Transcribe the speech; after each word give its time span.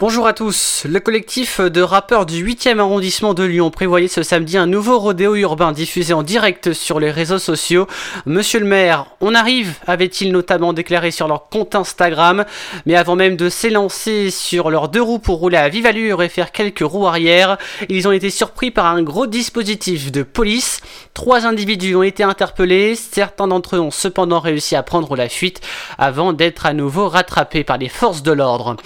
Bonjour 0.00 0.26
à 0.26 0.32
tous. 0.32 0.86
Le 0.88 0.98
collectif 0.98 1.60
de 1.60 1.82
rappeurs 1.82 2.24
du 2.24 2.42
8e 2.42 2.78
arrondissement 2.78 3.34
de 3.34 3.44
Lyon 3.44 3.70
prévoyait 3.70 4.08
ce 4.08 4.22
samedi 4.22 4.56
un 4.56 4.66
nouveau 4.66 4.98
rodéo 4.98 5.34
urbain 5.34 5.72
diffusé 5.72 6.14
en 6.14 6.22
direct 6.22 6.72
sur 6.72 7.00
les 7.00 7.10
réseaux 7.10 7.38
sociaux. 7.38 7.86
Monsieur 8.24 8.60
le 8.60 8.64
maire, 8.64 9.04
on 9.20 9.34
arrive, 9.34 9.74
avait-il 9.86 10.32
notamment 10.32 10.72
déclaré 10.72 11.10
sur 11.10 11.28
leur 11.28 11.50
compte 11.50 11.74
Instagram. 11.74 12.46
Mais 12.86 12.96
avant 12.96 13.14
même 13.14 13.36
de 13.36 13.50
s'élancer 13.50 14.30
sur 14.30 14.70
leurs 14.70 14.88
deux 14.88 15.02
roues 15.02 15.18
pour 15.18 15.36
rouler 15.36 15.58
à 15.58 15.68
vive 15.68 15.84
allure 15.84 16.22
et 16.22 16.30
faire 16.30 16.50
quelques 16.50 16.80
roues 16.80 17.06
arrière, 17.06 17.58
ils 17.90 18.08
ont 18.08 18.12
été 18.12 18.30
surpris 18.30 18.70
par 18.70 18.86
un 18.86 19.02
gros 19.02 19.26
dispositif 19.26 20.10
de 20.10 20.22
police. 20.22 20.80
Trois 21.12 21.44
individus 21.44 21.94
ont 21.94 22.02
été 22.02 22.22
interpellés. 22.22 22.94
Certains 22.94 23.48
d'entre 23.48 23.76
eux 23.76 23.80
ont 23.80 23.90
cependant 23.90 24.40
réussi 24.40 24.76
à 24.76 24.82
prendre 24.82 25.14
la 25.14 25.28
fuite 25.28 25.60
avant 25.98 26.32
d'être 26.32 26.64
à 26.64 26.72
nouveau 26.72 27.06
rattrapés 27.10 27.64
par 27.64 27.76
les 27.76 27.90
forces 27.90 28.22
de 28.22 28.32
l'ordre. 28.32 28.76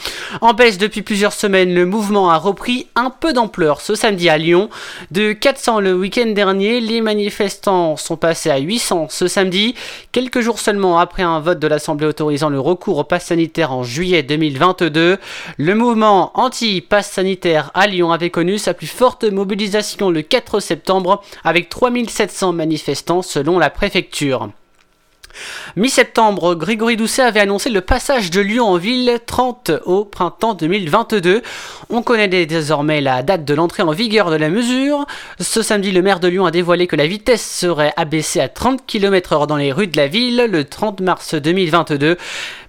En 0.41 0.55
plusieurs 1.05 1.33
semaines, 1.33 1.75
le 1.75 1.87
mouvement 1.87 2.31
a 2.31 2.39
repris 2.39 2.89
un 2.97 3.11
peu 3.11 3.33
d'ampleur 3.33 3.81
ce 3.81 3.95
samedi 3.95 4.29
à 4.29 4.39
Lyon. 4.39 4.71
De 5.11 5.33
400 5.33 5.81
le 5.81 5.95
week-end 5.95 6.27
dernier, 6.27 6.81
les 6.81 7.01
manifestants 7.01 7.97
sont 7.97 8.17
passés 8.17 8.51
à 8.51 8.59
800 8.59 9.07
ce 9.11 9.29
samedi, 9.29 9.75
quelques 10.13 10.41
jours 10.41 10.59
seulement 10.59 10.99
après 10.99 11.23
un 11.23 11.41
vote 11.41 11.59
de 11.59 11.67
l'Assemblée 11.67 12.07
autorisant 12.07 12.49
le 12.49 12.59
recours 12.59 12.99
au 12.99 13.05
pass 13.05 13.27
sanitaire 13.27 13.73
en 13.73 13.83
juillet 13.83 14.23
2022. 14.23 15.19
Le 15.59 15.75
mouvement 15.75 16.33
anti-pass 16.35 17.11
sanitaire 17.11 17.71
à 17.75 17.87
Lyon 17.87 18.11
avait 18.11 18.31
connu 18.31 18.59
sa 18.59 18.75
plus 18.75 18.87
forte 18.87 19.25
mobilisation 19.25 20.11
le 20.11 20.23
4 20.23 20.61
septembre 20.61 21.23
avec 21.45 21.69
3700 21.69 22.53
manifestants 22.53 23.23
selon 23.23 23.59
la 23.59 23.71
préfecture. 23.71 24.49
Mi-septembre, 25.77 26.55
Grégory 26.55 26.97
Doucet 26.97 27.23
avait 27.23 27.41
annoncé 27.41 27.71
le 27.71 27.81
passage 27.81 28.31
de 28.31 28.41
Lyon 28.41 28.67
en 28.67 28.77
ville 28.77 29.19
30 29.27 29.73
au 29.85 30.05
printemps 30.05 30.55
2022. 30.55 31.43
On 31.91 32.03
connaît 32.03 32.29
désormais 32.29 33.01
la 33.01 33.23
date 33.23 33.45
de 33.45 33.55
l'entrée 33.55 33.83
en 33.83 33.93
vigueur 33.93 34.31
de 34.31 34.37
la 34.37 34.51
mesure. 34.51 35.07
Ce 35.41 35.63
samedi, 35.63 35.91
le 35.91 36.03
maire 36.03 36.21
de 36.21 36.29
Lyon 36.29 36.47
a 36.47 36.51
dévoilé 36.51 36.87
que 36.87 36.97
la 36.97 37.07
vitesse 37.07 37.45
serait 37.45 37.93
abaissée 37.97 38.41
à 38.41 38.49
30 38.49 38.87
km/h 38.87 39.47
dans 39.47 39.57
les 39.57 39.73
rues 39.73 39.89
de 39.89 39.97
la 39.97 40.07
ville 40.07 40.47
le 40.51 40.65
30 40.65 41.01
mars 41.01 41.35
2022. 41.35 42.17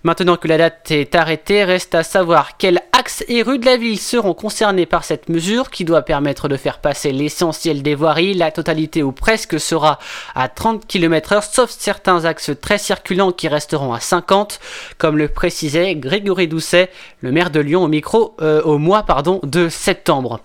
Maintenant 0.06 0.38
que 0.38 0.48
la 0.48 0.60
date 0.60 0.92
est 0.92 1.16
arrêtée, 1.16 1.64
reste 1.64 1.96
à 1.96 2.04
savoir 2.04 2.58
quels 2.58 2.80
axes 2.92 3.24
et 3.28 3.42
rues 3.42 3.58
de 3.58 3.66
la 3.66 3.76
ville 3.76 3.98
seront 4.00 4.36
concernés 4.36 4.86
par 4.86 5.04
cette 5.04 5.30
mesure 5.30 5.72
qui 5.72 5.84
doit 5.84 6.04
permettre 6.04 6.48
de 6.48 6.58
faire 6.58 6.78
passer 6.78 7.12
l'essentiel 7.12 7.82
des 7.82 7.96
voiries. 7.96 8.36
La 8.36 8.52
totalité 8.52 9.02
ou 9.02 9.12
presque 9.12 9.60
sera 9.60 9.98
à 10.36 10.48
30 10.48 10.86
km/h, 10.86 11.52
sauf 11.52 11.72
certains 11.72 12.24
axes 12.24 12.52
très 12.62 12.78
circulants 12.78 13.32
qui 13.32 13.48
resteront 13.48 13.94
à 13.94 14.00
50, 14.00 14.60
comme 15.00 15.18
le 15.18 15.28
précisait 15.28 15.96
Grégory 15.96 16.48
Doucet, 16.48 16.92
le 17.22 17.32
maire 17.32 17.50
de 17.50 17.60
Lyon 17.60 17.84
au 17.84 17.88
micro 17.88 18.36
euh, 18.44 18.62
au 18.62 18.78
mois 18.78 19.02
pardon, 19.02 19.40
de 19.42 19.70
septembre. 19.70 20.40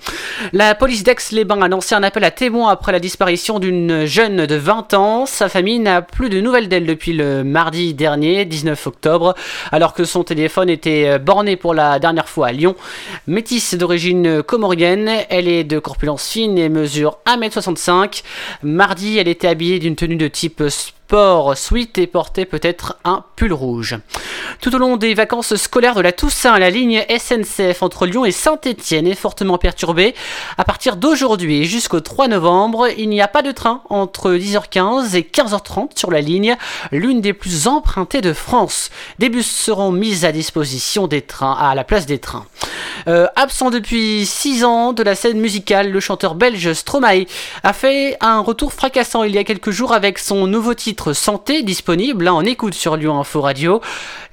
La 0.54 0.74
police 0.74 1.02
d'Aix-les-Bains 1.02 1.60
a 1.60 1.68
lancé 1.68 1.94
un 1.94 2.02
appel 2.02 2.24
à 2.24 2.30
témoins 2.30 2.70
après 2.70 2.92
la 2.92 2.98
disparition 2.98 3.58
d'une 3.58 4.06
jeune 4.06 4.46
de 4.46 4.54
20 4.54 4.94
ans. 4.94 5.26
Sa 5.26 5.50
famille 5.50 5.80
n'a 5.80 6.00
plus 6.00 6.30
de 6.30 6.40
nouvelles 6.40 6.68
d'elle 6.68 6.86
depuis 6.86 7.12
le 7.12 7.44
mardi 7.44 7.92
dernier, 7.92 8.46
19 8.46 8.86
octobre 8.86 9.34
alors 9.72 9.94
que 9.94 10.04
son 10.04 10.24
téléphone 10.24 10.68
était 10.68 11.06
euh, 11.06 11.18
borné 11.18 11.56
pour 11.56 11.74
la 11.74 11.98
dernière 11.98 12.28
fois 12.28 12.48
à 12.48 12.52
Lyon. 12.52 12.76
Métisse 13.26 13.74
d'origine 13.74 14.42
comorienne, 14.42 15.10
elle 15.28 15.48
est 15.48 15.64
de 15.64 15.78
corpulence 15.78 16.28
fine 16.28 16.58
et 16.58 16.68
mesure 16.68 17.18
1m65. 17.26 18.22
Mardi, 18.62 19.18
elle 19.18 19.28
était 19.28 19.48
habillée 19.48 19.78
d'une 19.78 19.96
tenue 19.96 20.16
de 20.16 20.28
type 20.28 20.62
sport 20.68 20.99
sweat 21.54 21.98
et 21.98 22.06
portait 22.06 22.44
peut-être 22.44 22.96
un 23.04 23.24
pull 23.36 23.52
rouge. 23.52 23.98
Tout 24.60 24.74
au 24.74 24.78
long 24.78 24.96
des 24.96 25.14
vacances 25.14 25.56
scolaires 25.56 25.94
de 25.94 26.00
la 26.00 26.12
Toussaint, 26.12 26.58
la 26.58 26.70
ligne 26.70 27.04
SNCF 27.08 27.82
entre 27.82 28.06
Lyon 28.06 28.24
et 28.24 28.32
Saint-Étienne 28.32 29.06
est 29.06 29.14
fortement 29.14 29.58
perturbée. 29.58 30.14
À 30.58 30.64
partir 30.64 30.96
d'aujourd'hui 30.96 31.64
jusqu'au 31.64 32.00
3 32.00 32.28
novembre, 32.28 32.88
il 32.96 33.08
n'y 33.08 33.22
a 33.22 33.28
pas 33.28 33.42
de 33.42 33.52
train 33.52 33.82
entre 33.88 34.32
10h15 34.32 35.16
et 35.16 35.22
15h30 35.22 35.98
sur 35.98 36.10
la 36.10 36.20
ligne, 36.20 36.56
l'une 36.92 37.20
des 37.20 37.32
plus 37.32 37.66
empruntées 37.66 38.20
de 38.20 38.32
France. 38.32 38.90
Des 39.18 39.28
bus 39.28 39.50
seront 39.50 39.92
mis 39.92 40.24
à 40.24 40.32
disposition 40.32 41.06
des 41.06 41.22
trains 41.22 41.54
à 41.54 41.74
la 41.74 41.84
place 41.84 42.06
des 42.06 42.18
trains. 42.18 42.46
Euh, 43.08 43.26
absent 43.36 43.70
depuis 43.70 44.26
6 44.26 44.64
ans 44.64 44.92
de 44.92 45.02
la 45.02 45.14
scène 45.14 45.40
musicale, 45.40 45.90
le 45.90 46.00
chanteur 46.00 46.34
belge 46.34 46.72
Stromae 46.72 47.26
a 47.62 47.72
fait 47.72 48.16
un 48.20 48.40
retour 48.40 48.72
fracassant 48.72 49.22
il 49.22 49.34
y 49.34 49.38
a 49.38 49.44
quelques 49.44 49.70
jours 49.70 49.92
avec 49.92 50.18
son 50.18 50.46
nouveau 50.46 50.74
titre 50.74 51.12
Santé 51.12 51.62
disponible 51.62 52.28
en 52.28 52.42
écoute 52.42 52.74
sur 52.74 52.96
Lyon 52.96 53.18
Info 53.20 53.40
Radio. 53.40 53.80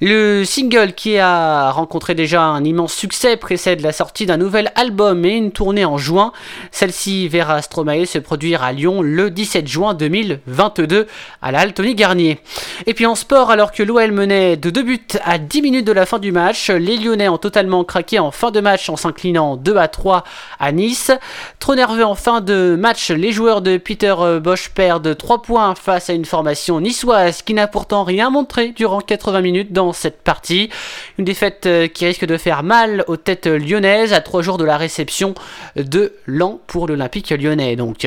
Le 0.00 0.44
single 0.44 0.92
qui 0.94 1.18
a 1.18 1.70
rencontré 1.70 2.14
déjà 2.14 2.42
un 2.42 2.64
immense 2.64 2.94
succès 2.94 3.36
précède 3.36 3.80
la 3.80 3.92
sortie 3.92 4.26
d'un 4.26 4.36
nouvel 4.36 4.72
album 4.74 5.24
et 5.24 5.36
une 5.36 5.52
tournée 5.52 5.84
en 5.84 5.98
juin. 5.98 6.32
Celle-ci 6.70 7.28
verra 7.28 7.62
Stromae 7.62 8.06
se 8.06 8.18
produire 8.18 8.62
à 8.62 8.72
Lyon 8.72 9.02
le 9.02 9.30
17 9.30 9.66
juin 9.66 9.94
2022 9.94 11.06
à 11.42 11.52
la 11.52 11.68
Tony 11.72 11.94
Garnier. 11.94 12.38
Et 12.86 12.94
puis 12.94 13.06
en 13.06 13.14
sport, 13.14 13.50
alors 13.50 13.72
que 13.72 13.82
l'OL 13.82 14.12
menait 14.12 14.56
de 14.56 14.70
deux 14.70 14.82
buts 14.82 15.00
à 15.24 15.38
10 15.38 15.62
minutes 15.62 15.86
de 15.86 15.92
la 15.92 16.06
fin 16.06 16.18
du 16.18 16.32
match, 16.32 16.70
les 16.70 16.96
Lyonnais 16.96 17.28
ont 17.28 17.38
totalement 17.38 17.84
craqué 17.84 18.18
en 18.18 18.30
fin 18.30 18.50
de 18.50 18.57
match 18.60 18.88
en 18.88 18.96
s'inclinant 18.96 19.56
2 19.56 19.76
à 19.76 19.88
3 19.88 20.24
à 20.58 20.72
Nice. 20.72 21.10
Trop 21.58 21.74
nerveux 21.74 22.04
en 22.04 22.14
fin 22.14 22.40
de 22.40 22.76
match, 22.78 23.10
les 23.10 23.32
joueurs 23.32 23.62
de 23.62 23.76
Peter 23.76 24.14
Bosch 24.42 24.70
perdent 24.70 25.16
3 25.16 25.42
points 25.42 25.74
face 25.74 26.10
à 26.10 26.12
une 26.12 26.24
formation 26.24 26.80
niçoise 26.80 27.42
qui 27.42 27.54
n'a 27.54 27.66
pourtant 27.66 28.04
rien 28.04 28.30
montré 28.30 28.68
durant 28.68 29.00
80 29.00 29.40
minutes 29.40 29.72
dans 29.72 29.92
cette 29.92 30.22
partie. 30.22 30.70
Une 31.18 31.24
défaite 31.24 31.66
euh, 31.66 31.88
qui 31.88 32.06
risque 32.06 32.24
de 32.24 32.36
faire 32.36 32.62
mal 32.62 33.04
aux 33.06 33.16
têtes 33.16 33.46
lyonnaises 33.46 34.12
à 34.12 34.20
3 34.20 34.42
jours 34.42 34.58
de 34.58 34.64
la 34.64 34.76
réception 34.76 35.34
de 35.76 36.12
l'an 36.26 36.60
pour 36.66 36.86
l'Olympique 36.86 37.30
lyonnais. 37.30 37.76
Donc. 37.76 38.06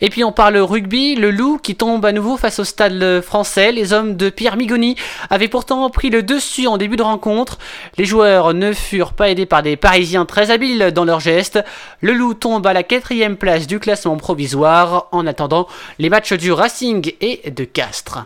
Et 0.00 0.10
puis 0.10 0.24
on 0.24 0.32
parle 0.32 0.56
rugby, 0.58 1.14
le 1.14 1.30
loup 1.30 1.58
qui 1.62 1.74
tombe 1.74 2.04
à 2.04 2.12
nouveau 2.12 2.36
face 2.36 2.58
au 2.58 2.64
stade 2.64 3.20
français. 3.20 3.72
Les 3.72 3.92
hommes 3.92 4.16
de 4.16 4.30
Pierre 4.30 4.56
Migoni 4.56 4.96
avaient 5.30 5.48
pourtant 5.48 5.88
pris 5.90 6.10
le 6.10 6.22
dessus 6.22 6.66
en 6.66 6.76
début 6.76 6.96
de 6.96 7.02
rencontre. 7.02 7.58
Les 7.98 8.04
joueurs 8.04 8.54
ne 8.54 8.72
furent 8.72 9.12
pas 9.12 9.30
aidés 9.30 9.46
par 9.46 9.62
des 9.62 9.76
Parisiens 9.92 10.24
très 10.24 10.50
habiles 10.50 10.90
dans 10.94 11.04
leurs 11.04 11.20
gestes. 11.20 11.62
Le 12.00 12.14
loup 12.14 12.32
tombe 12.32 12.66
à 12.66 12.72
la 12.72 12.82
quatrième 12.82 13.36
place 13.36 13.66
du 13.66 13.78
classement 13.78 14.16
provisoire 14.16 15.08
en 15.12 15.26
attendant 15.26 15.68
les 15.98 16.08
matchs 16.08 16.32
du 16.32 16.50
Racing 16.50 17.12
et 17.20 17.50
de 17.50 17.64
Castres. 17.64 18.20